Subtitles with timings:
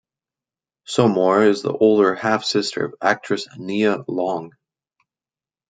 [0.87, 4.51] Sommore is the older half-sister of actress Nia Long.